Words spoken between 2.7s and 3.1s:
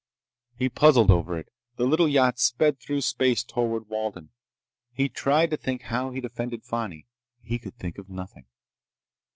through